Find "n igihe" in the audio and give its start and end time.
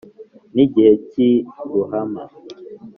0.55-0.91